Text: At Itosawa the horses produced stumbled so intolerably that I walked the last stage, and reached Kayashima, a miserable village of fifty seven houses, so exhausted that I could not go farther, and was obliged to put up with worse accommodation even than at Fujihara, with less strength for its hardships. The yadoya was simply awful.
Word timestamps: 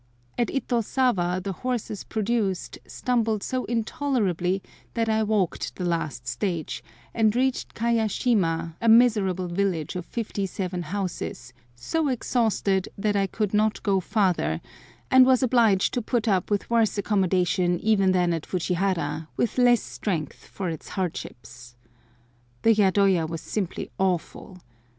At 0.35 0.47
Itosawa 0.47 1.43
the 1.43 1.51
horses 1.51 2.03
produced 2.03 2.79
stumbled 2.87 3.43
so 3.43 3.65
intolerably 3.65 4.63
that 4.95 5.07
I 5.07 5.21
walked 5.21 5.75
the 5.75 5.85
last 5.85 6.25
stage, 6.27 6.83
and 7.13 7.35
reached 7.35 7.75
Kayashima, 7.75 8.73
a 8.81 8.89
miserable 8.89 9.47
village 9.47 9.95
of 9.95 10.07
fifty 10.07 10.47
seven 10.47 10.81
houses, 10.81 11.53
so 11.75 12.07
exhausted 12.07 12.89
that 12.97 13.15
I 13.15 13.27
could 13.27 13.53
not 13.53 13.83
go 13.83 13.99
farther, 13.99 14.59
and 15.11 15.23
was 15.23 15.43
obliged 15.43 15.93
to 15.93 16.01
put 16.01 16.27
up 16.27 16.49
with 16.49 16.67
worse 16.71 16.97
accommodation 16.97 17.79
even 17.79 18.11
than 18.11 18.33
at 18.33 18.47
Fujihara, 18.47 19.27
with 19.37 19.59
less 19.59 19.83
strength 19.83 20.47
for 20.47 20.67
its 20.67 20.89
hardships. 20.97 21.75
The 22.63 22.73
yadoya 22.73 23.27
was 23.29 23.41
simply 23.41 23.91
awful. 23.99 24.63